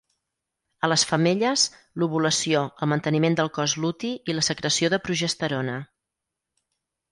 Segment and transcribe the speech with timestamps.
[0.85, 1.65] A les femelles:
[2.01, 5.79] l"ovulació, el manteniment del cos luti i la secreció de progesterona.